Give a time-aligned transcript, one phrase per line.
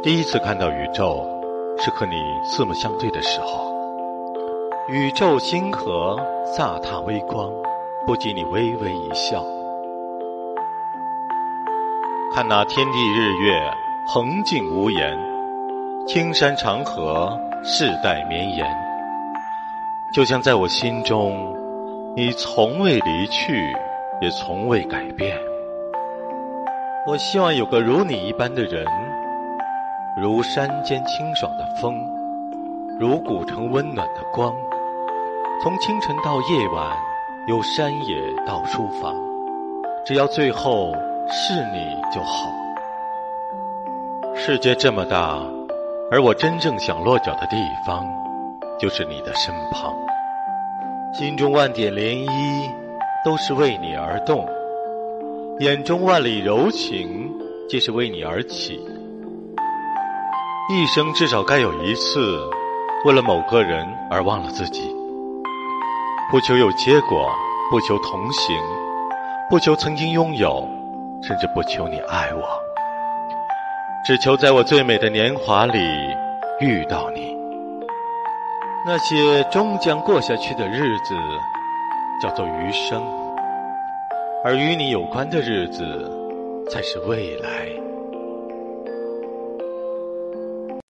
[0.00, 1.26] 第一次看到宇宙，
[1.76, 3.74] 是和你四目相对的时候。
[4.88, 6.16] 宇宙星河
[6.56, 7.50] 飒沓微光，
[8.06, 9.44] 不及你微微一笑。
[12.32, 13.60] 看那天地日月，
[14.06, 15.18] 恒静无言；
[16.06, 18.64] 青山长河，世代绵延。
[20.14, 21.52] 就像在我心中，
[22.14, 23.74] 你从未离去，
[24.20, 25.36] 也从未改变。
[27.04, 28.86] 我希望有个如你一般的人，
[30.20, 31.94] 如山间清爽的风，
[32.98, 34.52] 如古城温暖的光。
[35.62, 36.96] 从清晨到夜晚，
[37.46, 39.14] 由山野到书房，
[40.04, 40.92] 只要最后
[41.30, 42.50] 是你就好。
[44.34, 45.40] 世界这么大，
[46.10, 47.56] 而我真正想落脚的地
[47.86, 48.04] 方，
[48.76, 49.94] 就是你的身旁。
[51.14, 52.70] 心中万点涟漪，
[53.24, 54.44] 都是为你而动。
[55.60, 57.30] 眼中万里柔情，
[57.68, 58.80] 皆是为你而起。
[60.70, 62.38] 一生至少该有一次，
[63.06, 64.94] 为了某个人而忘了自己。
[66.30, 67.34] 不求有结果，
[67.70, 68.54] 不求同行，
[69.48, 70.68] 不求曾经拥有，
[71.22, 72.46] 甚至不求你爱我，
[74.04, 75.78] 只求在我最美的年华里
[76.60, 77.34] 遇到你。
[78.84, 81.14] 那些终将过下去的日子，
[82.22, 83.02] 叫做余生。
[84.44, 86.12] 而与你有关的日子，
[86.70, 87.66] 才是未来。